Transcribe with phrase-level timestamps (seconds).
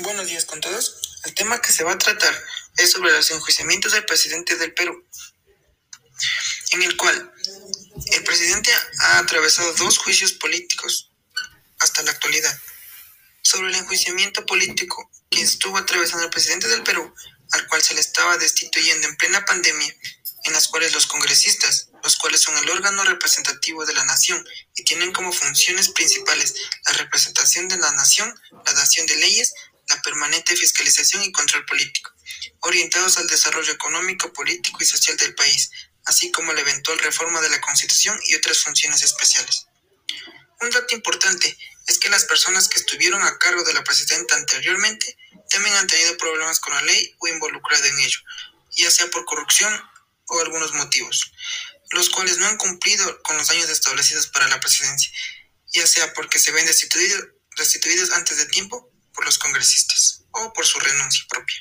[0.00, 1.18] Buenos días con todos.
[1.24, 2.32] El tema que se va a tratar
[2.76, 5.04] es sobre los enjuiciamientos del presidente del Perú,
[6.70, 7.32] en el cual
[8.12, 8.70] el presidente
[9.00, 11.10] ha atravesado dos juicios políticos
[11.80, 12.56] hasta la actualidad.
[13.42, 17.12] Sobre el enjuiciamiento político que estuvo atravesando el presidente del Perú,
[17.50, 19.92] al cual se le estaba destituyendo en plena pandemia,
[20.44, 24.46] en las cuales los congresistas, los cuales son el órgano representativo de la nación
[24.76, 26.54] y tienen como funciones principales
[26.86, 28.32] la representación de la nación,
[28.64, 29.52] la dación de leyes,
[29.88, 32.12] la permanente fiscalización y control político,
[32.60, 35.70] orientados al desarrollo económico, político y social del país,
[36.04, 39.66] así como la eventual reforma de la Constitución y otras funciones especiales.
[40.60, 41.56] Un dato importante
[41.86, 45.16] es que las personas que estuvieron a cargo de la presidenta anteriormente
[45.50, 48.20] también han tenido problemas con la ley o involucrado en ello,
[48.72, 49.72] ya sea por corrupción
[50.26, 51.32] o algunos motivos,
[51.90, 55.10] los cuales no han cumplido con los años establecidos para la presidencia,
[55.72, 60.64] ya sea porque se ven destituidos, destituidos antes de tiempo por los congresistas o por
[60.64, 61.56] su renuncia propia.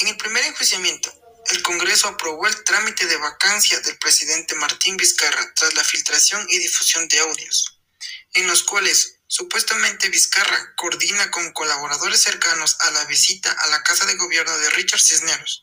[0.00, 1.12] En el primer enjuiciamiento,
[1.50, 6.58] el Congreso aprobó el trámite de vacancia del presidente Martín Vizcarra tras la filtración y
[6.60, 7.78] difusión de audios,
[8.32, 14.06] en los cuales supuestamente Vizcarra coordina con colaboradores cercanos a la visita a la Casa
[14.06, 15.60] de Gobierno de Richard Cisneros,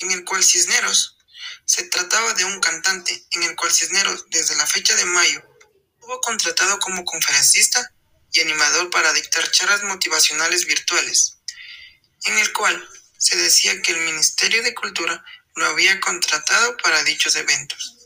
[0.00, 1.16] en el cual Cisneros
[1.64, 5.40] se trataba de un cantante, en el cual Cisneros desde la fecha de mayo
[5.94, 7.93] estuvo contratado como conferencista
[8.34, 11.38] y animador para dictar charlas motivacionales virtuales,
[12.24, 17.36] en el cual se decía que el Ministerio de Cultura lo había contratado para dichos
[17.36, 17.96] eventos,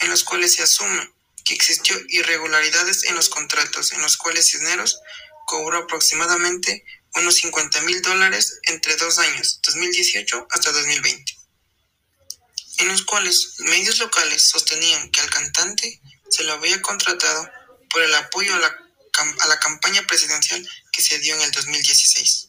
[0.00, 1.12] en los cuales se asume
[1.44, 4.98] que existió irregularidades en los contratos, en los cuales Cisneros
[5.46, 6.84] cobró aproximadamente
[7.16, 11.36] unos 50 mil dólares entre dos años, 2018 hasta 2020,
[12.78, 16.00] en los cuales medios locales sostenían que al cantante
[16.30, 17.50] se lo había contratado
[17.90, 18.89] por el apoyo a la
[19.40, 22.48] a la campaña presidencial que se dio en el 2016.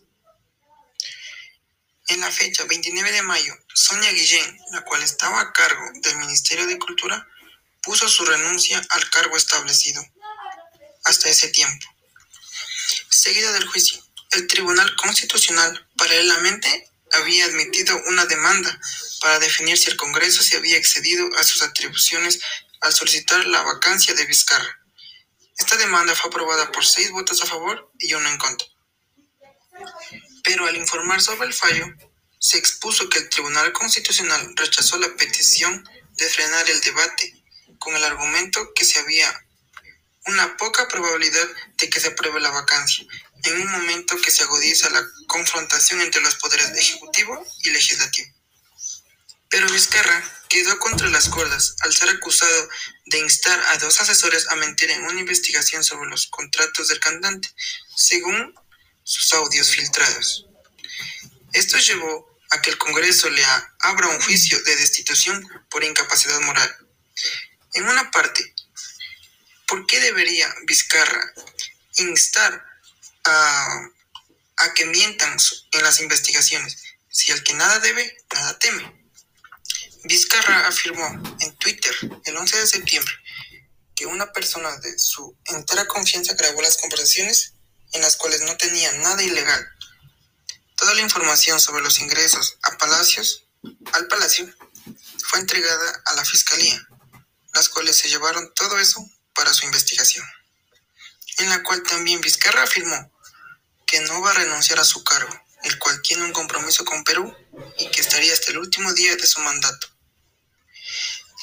[2.07, 6.67] En la fecha 29 de mayo, Sonia Guillén, la cual estaba a cargo del Ministerio
[6.67, 7.25] de Cultura,
[7.83, 10.03] puso su renuncia al cargo establecido
[11.03, 11.87] hasta ese tiempo.
[13.09, 18.79] Seguida del juicio, el Tribunal Constitucional paralelamente había admitido una demanda
[19.19, 22.39] para definir si el Congreso se había excedido a sus atribuciones
[22.81, 24.80] al solicitar la vacancia de Vizcarra.
[25.61, 28.67] Esta demanda fue aprobada por seis votos a favor y uno en contra.
[30.43, 31.85] Pero al informar sobre el fallo,
[32.39, 37.43] se expuso que el Tribunal Constitucional rechazó la petición de frenar el debate
[37.77, 39.31] con el argumento que se había
[40.25, 41.47] una poca probabilidad
[41.77, 43.05] de que se apruebe la vacancia,
[43.43, 48.33] en un momento que se agudiza la confrontación entre los poderes ejecutivo y legislativo.
[49.47, 52.69] Pero Vizcarra quedó contra las cuerdas al ser acusado
[53.05, 57.49] de instar a dos asesores a mentir en una investigación sobre los contratos del cantante,
[57.95, 58.53] según
[59.01, 60.45] sus audios filtrados.
[61.53, 63.41] Esto llevó a que el Congreso le
[63.79, 66.69] abra un juicio de destitución por incapacidad moral.
[67.73, 68.53] En una parte,
[69.67, 71.33] ¿por qué debería Vizcarra
[71.95, 72.65] instar
[73.23, 73.87] a,
[74.57, 75.37] a que mientan
[75.71, 76.83] en las investigaciones?
[77.09, 79.00] Si el que nada debe, nada teme.
[80.03, 81.05] Vizcarra afirmó
[81.39, 81.93] en Twitter
[82.25, 83.13] el 11 de septiembre
[83.95, 87.53] que una persona de su entera confianza grabó las conversaciones
[87.91, 89.69] en las cuales no tenía nada ilegal.
[90.75, 93.45] Toda la información sobre los ingresos a Palacios,
[93.93, 94.51] al Palacio
[95.23, 96.87] fue entregada a la Fiscalía,
[97.53, 100.25] las cuales se llevaron todo eso para su investigación,
[101.37, 103.11] en la cual también Vizcarra afirmó
[103.85, 107.35] que no va a renunciar a su cargo, el cual tiene un compromiso con Perú
[107.77, 109.90] y que estaría hasta el último día de su mandato.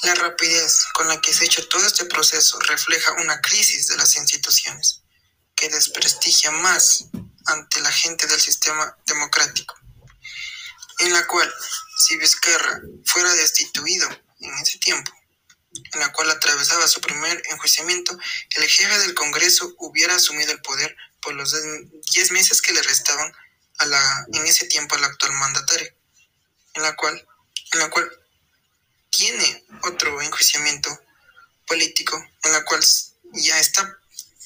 [0.03, 3.97] La rapidez con la que se ha hecho todo este proceso refleja una crisis de
[3.97, 5.03] las instituciones,
[5.57, 7.07] que desprestigia más
[7.47, 9.75] ante la gente del sistema democrático,
[10.99, 11.53] en la cual,
[11.99, 14.09] si Vizcarra fuera destituido
[14.41, 15.11] en ese tiempo,
[15.93, 18.17] en la cual atravesaba su primer enjuiciamiento,
[18.57, 21.53] el jefe del Congreso hubiera asumido el poder por los
[22.12, 23.33] 10 meses que le restaban
[23.79, 25.93] a la, en ese tiempo al actual mandatario,
[26.75, 27.27] en la cual,
[27.73, 28.11] en la cual
[29.10, 30.90] tiene otro enjuiciamiento
[31.66, 32.82] político en la cual
[33.34, 33.99] ya está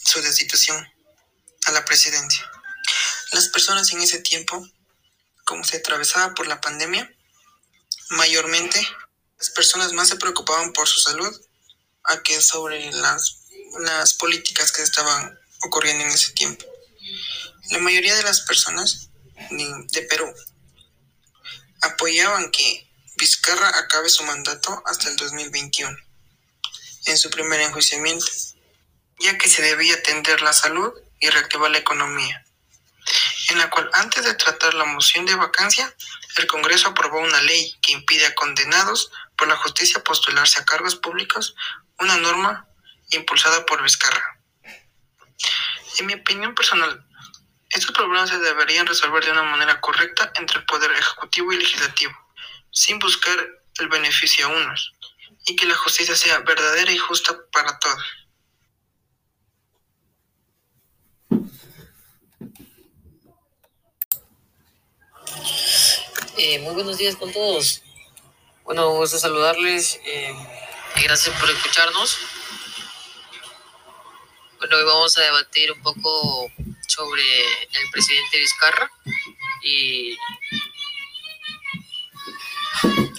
[0.05, 0.87] su destitución
[1.67, 2.51] a la presidencia.
[3.33, 4.67] Las personas en ese tiempo,
[5.45, 7.11] como se atravesaba por la pandemia,
[8.11, 8.81] mayormente
[9.39, 11.35] las personas más se preocupaban por su salud
[12.05, 13.45] a que sobre las,
[13.81, 16.65] las políticas que estaban ocurriendo en ese tiempo.
[17.71, 19.09] La mayoría de las personas
[19.51, 20.33] de Perú
[21.81, 25.97] apoyaban que Vizcarra acabe su mandato hasta el 2021,
[27.07, 28.27] en su primer enjuiciamiento,
[29.19, 32.45] ya que se debía atender la salud y reactivar la economía.
[33.49, 35.95] en la cual antes de tratar la moción de vacancia,
[36.37, 40.97] el Congreso aprobó una ley que impide a condenados por la justicia postularse a cargos
[40.97, 41.55] públicos,
[41.99, 42.67] una norma
[43.11, 44.41] impulsada por Vizcarra.
[45.99, 47.05] En mi opinión personal,
[47.69, 52.13] estos problemas se deberían resolver de una manera correcta entre el Poder Ejecutivo y Legislativo,
[52.73, 53.39] sin buscar
[53.79, 54.93] el beneficio a unos,
[55.47, 58.03] y que la justicia sea verdadera y justa para todos.
[66.39, 67.83] Eh, muy buenos días con todos.
[68.65, 70.35] Bueno, a saludarles eh,
[71.03, 72.19] gracias por escucharnos.
[74.59, 76.51] Bueno, hoy vamos a debatir un poco
[76.89, 78.91] sobre el presidente Vizcarra
[79.63, 80.17] y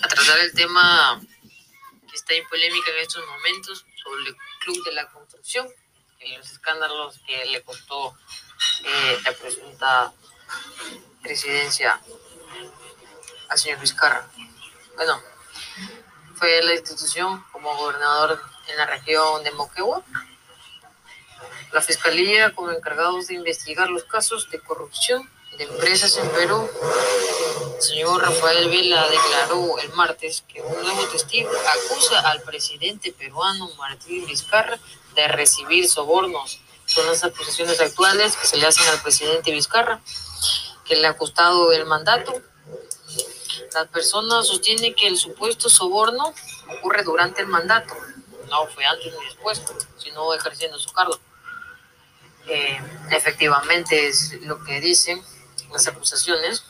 [0.03, 1.21] a tratar el tema
[2.09, 5.67] que está en polémica en estos momentos sobre el Club de la Construcción
[6.19, 8.17] y los escándalos que le costó
[8.83, 10.13] eh, la presunta
[11.21, 12.01] presidencia
[13.47, 14.27] al señor Vizcarra.
[14.95, 15.21] Bueno,
[16.35, 20.03] fue la institución como gobernador en la región de Moquegua.
[21.71, 26.69] La Fiscalía como encargados de investigar los casos de corrupción de empresas en Perú.
[27.83, 34.25] Señor Rafael Vela declaró el martes que un nuevo testigo acusa al presidente peruano Martín
[34.25, 34.79] Vizcarra
[35.15, 36.59] de recibir sobornos.
[36.85, 40.01] Son las acusaciones actuales que se le hacen al presidente Vizcarra,
[40.85, 42.41] que le ha costado el mandato
[43.73, 46.33] la persona sostiene que el supuesto soborno
[46.77, 47.93] ocurre durante el mandato,
[48.49, 49.61] no fue antes ni después,
[49.97, 51.19] sino ejerciendo su cargo.
[52.47, 52.79] Eh,
[53.09, 55.23] efectivamente es lo que dicen
[55.71, 56.63] las acusaciones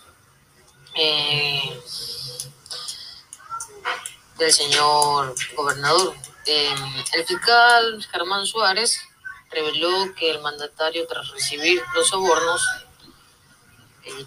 [0.95, 1.80] eh,
[4.38, 6.16] del señor gobernador.
[6.45, 6.75] Eh,
[7.13, 9.00] el fiscal Germán Suárez
[9.50, 12.62] reveló que el mandatario tras recibir los sobornos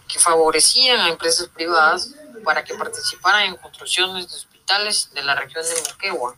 [0.08, 2.14] que favorecían a empresas privadas
[2.44, 6.36] para que participaran en construcciones de hospitales de la región de Moquegua.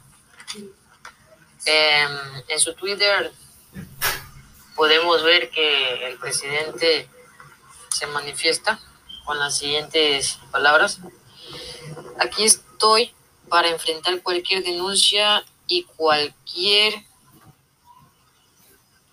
[1.65, 2.11] Em,
[2.49, 3.31] en su Twitter
[4.75, 7.09] podemos ver que el presidente
[7.91, 8.81] se manifiesta
[9.29, 11.01] con las siguientes palabras.
[12.19, 13.13] Aquí estoy
[13.51, 16.95] para enfrentar cualquier denuncia y cualquier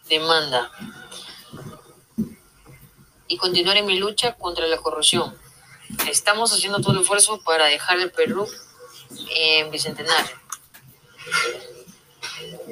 [0.08, 0.72] demanda
[3.28, 5.38] y continuar en mi lucha contra la corrupción.
[6.10, 8.48] Estamos haciendo todo el esfuerzo para dejar el Perú
[9.32, 10.38] en bicentenario.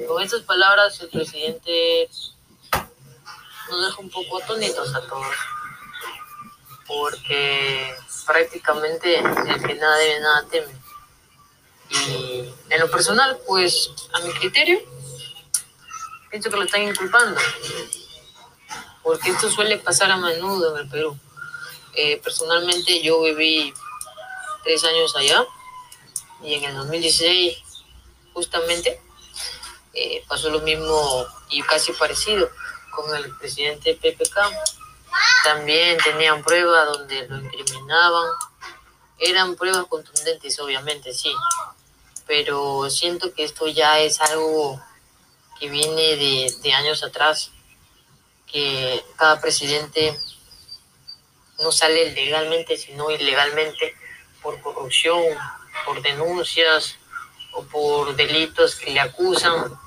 [0.08, 2.08] Con estas palabras, el presidente
[3.68, 5.36] nos deja un poco atónitos a todos,
[6.86, 7.94] porque
[8.26, 10.84] prácticamente el que nada debe, nada teme.
[11.90, 14.80] Y en lo personal, pues a mi criterio,
[16.30, 17.40] pienso que lo están inculpando,
[19.02, 21.18] porque esto suele pasar a menudo en el Perú.
[21.94, 23.72] Eh, personalmente yo viví
[24.64, 25.46] tres años allá
[26.42, 27.56] y en el 2016
[28.32, 29.00] justamente
[29.92, 32.50] eh, pasó lo mismo y casi parecido
[32.90, 34.36] con el presidente PPK.
[35.44, 38.30] También tenían pruebas donde lo incriminaban.
[39.18, 41.32] Eran pruebas contundentes, obviamente, sí.
[42.26, 44.82] Pero siento que esto ya es algo
[45.60, 47.50] que viene de, de años atrás,
[48.50, 50.18] que cada presidente
[51.60, 53.94] no sale legalmente, sino ilegalmente
[54.42, 55.22] por corrupción,
[55.84, 56.96] por denuncias
[57.52, 59.78] o por delitos que le acusan.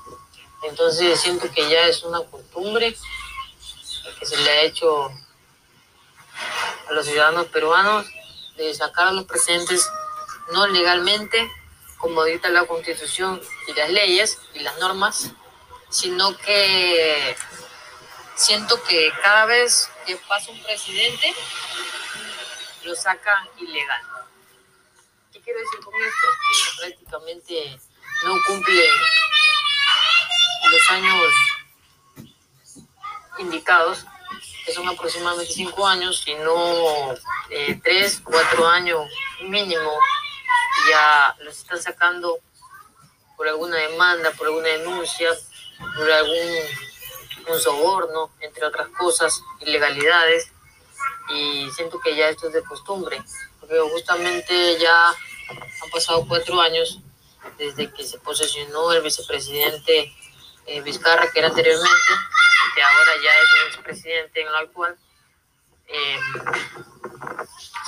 [0.63, 2.95] Entonces siento que ya es una costumbre
[4.19, 5.11] que se le ha hecho
[6.89, 8.05] a los ciudadanos peruanos
[8.55, 9.87] de sacar a los presidentes
[10.51, 11.49] no legalmente,
[11.97, 15.31] como dicta la constitución y las leyes y las normas,
[15.89, 17.35] sino que
[18.35, 21.33] siento que cada vez que pasa un presidente,
[22.83, 24.01] lo saca ilegal.
[25.33, 26.27] ¿Qué quiero decir con esto?
[26.49, 27.79] Que prácticamente
[28.23, 28.89] no cumple
[30.71, 31.33] los años
[33.39, 34.05] indicados,
[34.67, 37.13] que son aproximadamente cinco años, sino
[37.49, 38.99] eh, tres, cuatro años
[39.43, 39.93] mínimo,
[40.89, 42.37] ya los están sacando
[43.37, 45.29] por alguna demanda, por alguna denuncia,
[45.95, 46.37] por algún
[47.47, 50.51] un soborno, entre otras cosas, ilegalidades,
[51.29, 53.23] y siento que ya esto es de costumbre,
[53.61, 56.99] porque justamente ya han pasado cuatro años
[57.57, 60.13] desde que se posesionó el vicepresidente
[60.65, 62.13] eh, Vizcarra, que era anteriormente,
[62.77, 64.95] que ahora ya es el expresidente en lo actual.
[65.87, 66.19] Eh,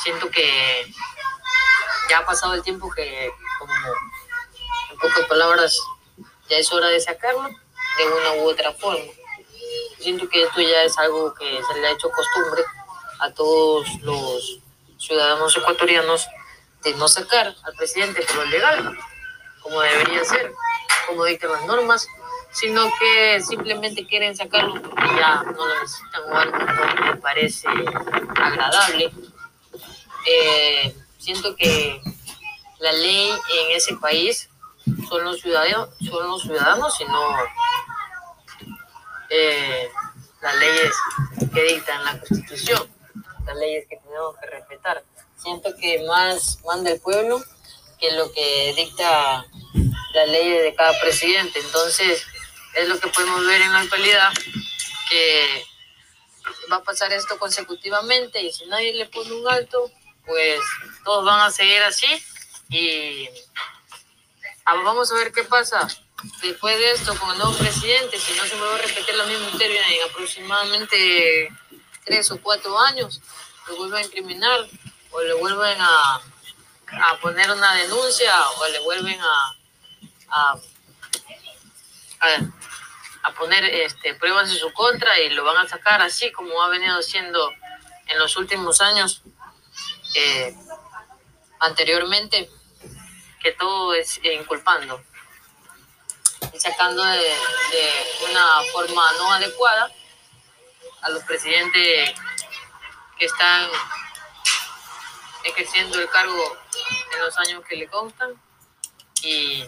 [0.01, 0.91] siento que
[2.09, 3.71] ya ha pasado el tiempo que, como
[4.91, 5.79] en pocas palabras,
[6.49, 9.11] ya es hora de sacarlo de una u otra forma.
[9.99, 12.63] Siento que esto ya es algo que se le ha hecho costumbre
[13.19, 14.59] a todos los
[14.97, 16.27] ciudadanos ecuatorianos
[16.81, 18.97] de no sacar al presidente por lo legal,
[19.61, 20.51] como debería ser,
[21.05, 22.07] como dictan las normas,
[22.51, 27.67] sino que simplemente quieren sacarlo porque ya no lo necesitan o algo no me parece
[28.35, 29.11] agradable.
[30.25, 32.01] Eh, siento que
[32.79, 34.49] la ley en ese país
[35.07, 37.19] son los ciudadanos, son los ciudadanos sino
[39.29, 39.89] eh,
[40.41, 40.93] las leyes
[41.53, 42.89] que dictan la constitución,
[43.45, 45.03] las leyes que tenemos que respetar.
[45.37, 47.41] Siento que más manda el pueblo
[47.99, 49.45] que lo que dicta
[50.13, 51.59] la ley de cada presidente.
[51.59, 52.25] Entonces,
[52.73, 54.31] es lo que podemos ver en la actualidad,
[55.09, 55.65] que
[56.71, 59.91] va a pasar esto consecutivamente y si nadie le pone un alto,
[60.25, 60.59] pues
[61.03, 62.07] todos van a seguir así
[62.69, 63.27] y
[64.65, 65.87] vamos a ver qué pasa
[66.41, 69.47] después de esto con el nuevo presidente, si no se vuelve a repetir la misma
[69.47, 71.49] historia en aproximadamente
[72.05, 73.21] tres o cuatro años,
[73.67, 74.67] lo vuelven a incriminar
[75.11, 76.21] o le vuelven a,
[76.91, 79.57] a poner una denuncia o le vuelven a,
[80.29, 80.59] a,
[82.19, 86.69] a, poner este, pruebas en su contra y lo van a sacar así como ha
[86.69, 87.51] venido siendo
[88.07, 89.21] en los últimos años
[90.15, 90.53] eh,
[91.59, 92.49] anteriormente,
[93.41, 95.01] que todo es inculpando
[96.51, 99.91] y sacando de, de una forma no adecuada
[101.01, 102.13] a los presidentes
[103.17, 103.69] que están
[105.43, 106.57] ejerciendo el cargo
[107.13, 108.33] en los años que le constan.
[109.21, 109.65] Y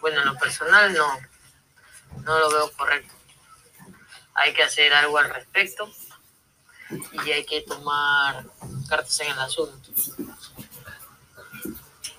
[0.00, 1.18] bueno, en lo personal no,
[2.22, 3.14] no lo veo correcto.
[4.34, 5.90] Hay que hacer algo al respecto
[7.24, 8.44] y hay que tomar
[8.88, 9.90] cartas en el asunto.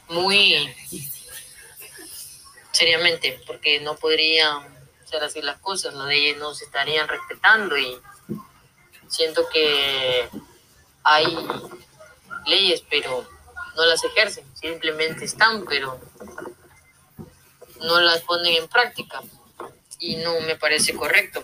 [0.10, 0.74] Muy
[2.72, 4.64] seriamente, porque no podrían
[5.06, 7.98] ser así las cosas, las leyes no se estarían respetando y
[9.08, 10.30] siento que
[11.04, 11.38] hay
[12.46, 13.28] leyes, pero
[13.76, 16.00] no las ejercen, simplemente están, pero
[17.82, 19.22] no las ponen en práctica
[20.06, 21.42] y no me parece correcto.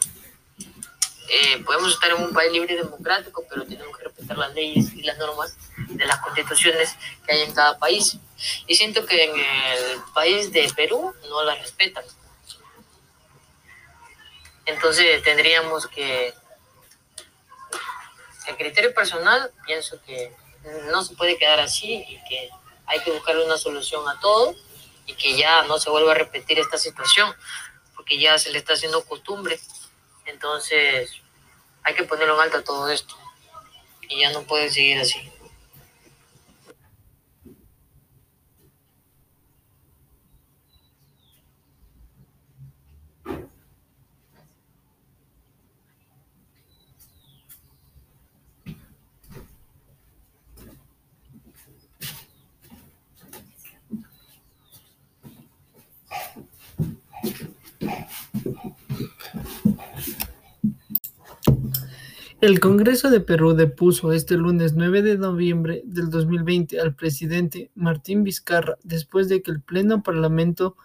[1.30, 4.94] Eh, podemos estar en un país libre y democrático, pero tenemos que respetar las leyes
[4.94, 8.18] y las normas de las constituciones que hay en cada país.
[8.68, 12.04] Y siento que en el país de Perú no las respetan.
[14.66, 16.34] Entonces tendríamos que,
[18.48, 20.36] el criterio personal, pienso que
[20.92, 22.50] no se puede quedar así y que
[22.86, 24.54] hay que buscar una solución a todo
[25.06, 27.34] y que ya no se vuelva a repetir esta situación,
[28.02, 29.60] porque ya se le está haciendo costumbre.
[30.26, 31.12] Entonces,
[31.84, 33.16] hay que ponerlo en alto a todo esto.
[34.10, 35.31] Y ya no puede seguir así.
[62.42, 68.24] El Congreso de Perú depuso este lunes 9 de noviembre del 2020 al presidente Martín
[68.24, 70.76] Vizcarra después de que el Pleno Parlamento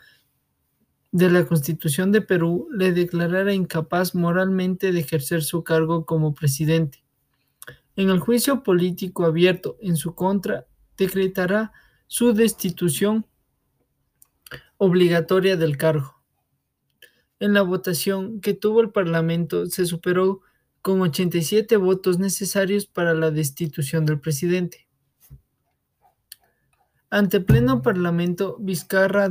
[1.13, 7.03] de la Constitución de Perú le declarara incapaz moralmente de ejercer su cargo como presidente.
[7.97, 10.67] En el juicio político abierto en su contra,
[10.99, 11.73] decretará
[12.07, 13.25] su destitución
[14.77, 16.21] obligatoria del cargo.
[17.41, 20.43] En la votación que tuvo el Parlamento se superó
[20.87, 24.87] con 87 votos necesarios para la destitución del presidente.
[27.11, 29.28] Ante pleno parlamento, Vizcarra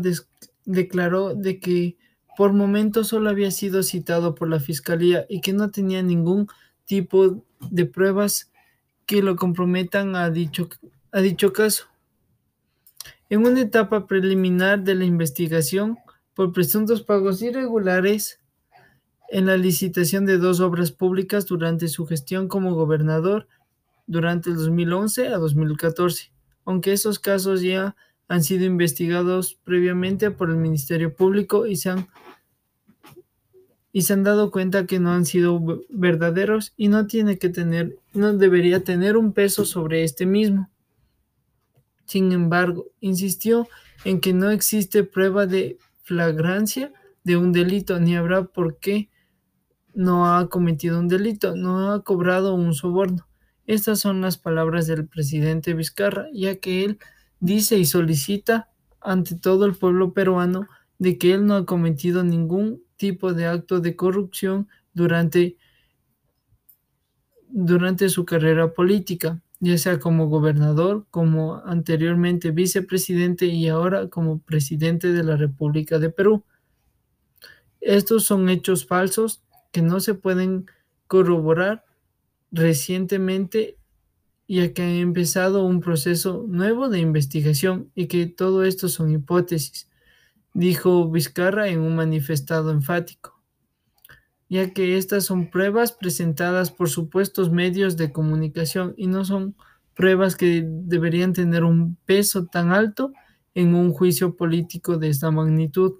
[0.65, 1.97] declaró de que
[2.35, 6.50] por momento solo había sido citado por la fiscalía y que no tenía ningún
[6.83, 8.51] tipo de pruebas
[9.05, 10.67] que lo comprometan a dicho,
[11.13, 11.85] a dicho caso.
[13.29, 15.97] En una etapa preliminar de la investigación
[16.33, 18.41] por presuntos pagos irregulares,
[19.29, 23.48] en la licitación de dos obras públicas durante su gestión como gobernador
[24.08, 26.32] durante el 2011 a 2014,
[26.65, 27.96] aunque esos casos ya
[28.27, 32.08] han sido investigados previamente por el Ministerio Público y se han
[33.91, 37.98] y se han dado cuenta que no han sido verdaderos y no tiene que tener
[38.13, 40.70] no debería tener un peso sobre este mismo.
[42.05, 43.67] Sin embargo, insistió
[44.03, 46.91] en que no existe prueba de flagrancia
[47.24, 49.10] de un delito ni habrá por qué
[49.95, 53.27] no ha cometido un delito, no ha cobrado un soborno.
[53.65, 56.99] Estas son las palabras del presidente Vizcarra, ya que él
[57.39, 58.69] dice y solicita
[59.01, 60.67] ante todo el pueblo peruano
[60.99, 65.57] de que él no ha cometido ningún tipo de acto de corrupción durante
[67.47, 75.13] durante su carrera política, ya sea como gobernador, como anteriormente vicepresidente y ahora como presidente
[75.13, 76.43] de la República de Perú.
[77.79, 79.44] Estos son hechos falsos
[79.75, 80.67] que no se pueden
[81.08, 81.84] corroborar
[82.50, 83.77] recientemente
[84.48, 89.89] ya que ha empezado un proceso nuevo de investigación y que todo esto son hipótesis,
[90.53, 93.38] dijo Vizcarra en un manifestado enfático,
[94.48, 99.58] ya que estas son pruebas presentadas por supuestos medios de comunicación y no son
[99.94, 103.12] pruebas que deberían tener un peso tan alto
[103.53, 105.96] en un juicio político de esta magnitud.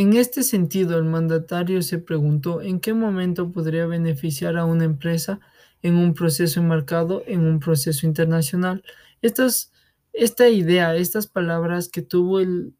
[0.00, 5.40] En este sentido, el mandatario se preguntó en qué momento podría beneficiar a una empresa
[5.82, 8.82] en un proceso enmarcado en un proceso internacional.
[9.20, 12.72] esta idea, estas palabras que tuvo el,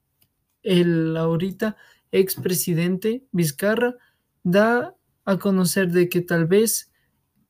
[0.62, 1.76] el ahorita
[2.10, 3.96] expresidente Vizcarra,
[4.42, 4.96] da
[5.26, 6.90] a conocer de que tal vez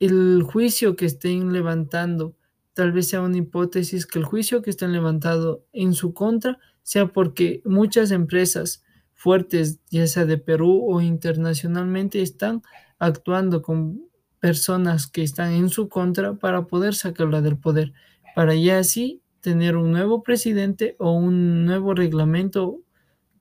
[0.01, 2.35] el juicio que estén levantando,
[2.75, 7.13] tal vez sea una hipótesis que el juicio que estén levantando en su contra sea
[7.13, 8.83] porque muchas empresas
[9.21, 12.63] fuertes, ya sea de Perú o internacionalmente, están
[12.99, 14.01] actuando con
[14.41, 17.93] personas que están en su contra para poder sacarla del poder,
[18.35, 22.81] para ya así tener un nuevo presidente o un nuevo reglamento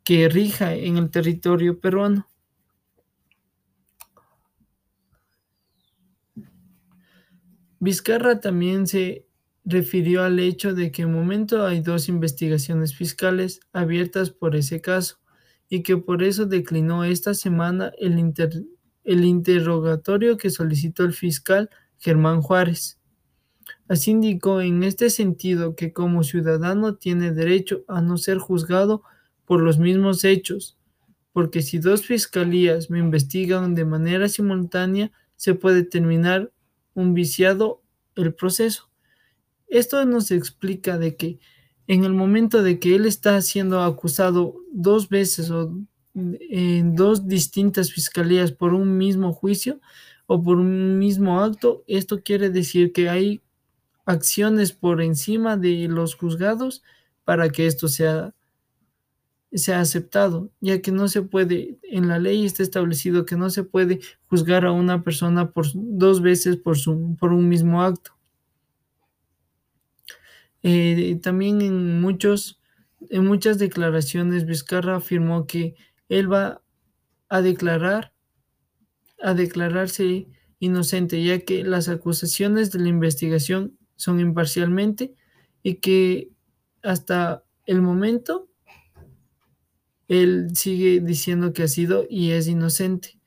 [0.04, 2.28] que rija en el territorio peruano.
[7.80, 9.26] Vizcarra también se
[9.64, 15.20] refirió al hecho de que en momento hay dos investigaciones fiscales abiertas por ese caso
[15.70, 18.34] y que por eso declinó esta semana el,
[19.04, 23.00] el interrogatorio que solicitó el fiscal Germán Juárez.
[23.88, 29.04] Así indicó en este sentido que como ciudadano tiene derecho a no ser juzgado
[29.46, 30.78] por los mismos hechos,
[31.34, 36.52] porque si dos fiscalías me investigan de manera simultánea, se puede terminar
[36.94, 37.82] un viciado
[38.16, 38.90] el proceso.
[39.68, 41.40] Esto nos explica de que
[41.90, 45.74] en el momento de que él está siendo acusado dos veces o
[46.14, 49.82] en dos distintas fiscalías por un mismo juicio
[50.28, 53.42] o por un mismo acto, esto quiere decir que hay
[54.06, 56.84] acciones por encima de los juzgados
[57.24, 58.36] para que esto sea,
[59.52, 63.64] sea aceptado, ya que no se puede, en la ley está establecido que no se
[63.64, 68.19] puede juzgar a una persona por dos veces por, su, por un mismo acto.
[70.64, 72.60] Eh, también en, muchos,
[73.10, 75.76] en muchas declaraciones Vizcarra afirmó que
[76.10, 76.62] él va
[77.30, 78.14] a declarar,
[79.22, 80.28] a declararse
[80.60, 85.16] inocente, ya que las acusaciones de la investigación son imparcialmente
[85.64, 86.32] y que
[86.84, 88.50] hasta el momento
[90.08, 93.20] él sigue diciendo que ha sido y es inocente,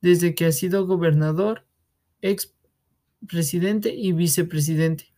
[0.00, 1.66] desde que ha sido gobernador,
[2.22, 2.54] ex
[3.28, 5.09] presidente y vicepresidente.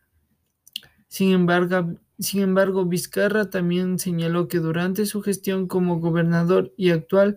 [1.13, 7.37] Sin embargo, sin embargo, Vizcarra también señaló que durante su gestión como gobernador y actual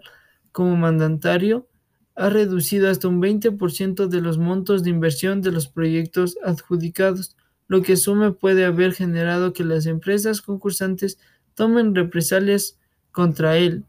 [0.54, 1.68] como mandatario,
[2.16, 7.36] ha reducido hasta un 20% de los montos de inversión de los proyectos adjudicados,
[7.68, 11.20] lo que asume puede haber generado que las empresas concursantes
[11.54, 12.80] tomen represalias
[13.12, 13.84] contra él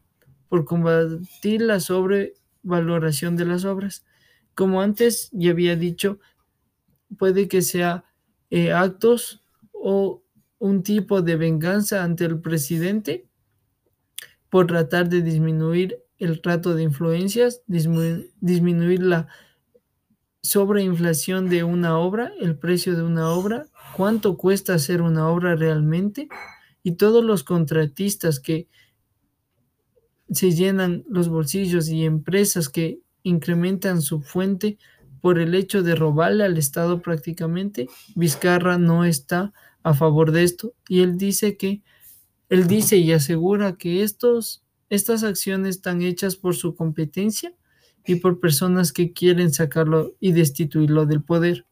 [0.48, 4.04] por combatir la sobrevaloración de las obras.
[4.56, 6.18] Como antes ya había dicho,
[7.16, 8.04] puede que sea
[8.50, 9.45] eh, actos
[9.82, 10.22] o
[10.58, 13.26] un tipo de venganza ante el presidente
[14.48, 19.28] por tratar de disminuir el trato de influencias, disminuir la
[20.42, 26.28] sobreinflación de una obra, el precio de una obra, cuánto cuesta hacer una obra realmente
[26.82, 28.68] y todos los contratistas que
[30.30, 34.78] se llenan los bolsillos y empresas que incrementan su fuente
[35.20, 39.52] por el hecho de robarle al Estado prácticamente, Vizcarra no está
[39.86, 41.80] a favor de esto y él dice que
[42.48, 47.54] él dice y asegura que estos estas acciones están hechas por su competencia
[48.04, 51.66] y por personas que quieren sacarlo y destituirlo del poder.